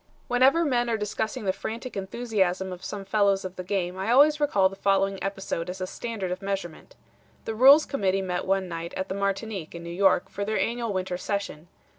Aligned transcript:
"Whenever 0.27 0.65
men 0.65 0.89
are 0.89 0.97
discussing 0.97 1.45
the 1.45 1.53
frantic 1.53 1.95
enthusiasm 1.95 2.73
of 2.73 2.83
some 2.83 3.05
fellows 3.05 3.45
of 3.45 3.55
the 3.55 3.63
game 3.63 3.99
I 3.99 4.09
always 4.09 4.39
recall 4.39 4.67
the 4.67 4.75
following 4.75 5.21
episode 5.23 5.69
as 5.69 5.79
a 5.79 5.85
standard 5.85 6.31
of 6.31 6.41
measurement. 6.41 6.95
The 7.45 7.53
Rules 7.53 7.85
Committee 7.85 8.23
met 8.23 8.45
one 8.47 8.67
night 8.67 8.95
at 8.97 9.09
the 9.09 9.15
Martinique 9.15 9.75
in 9.75 9.83
New 9.83 9.91
York 9.91 10.27
for 10.27 10.43
their 10.43 10.59
annual 10.59 10.91
winter 10.91 11.19
session. 11.19 11.67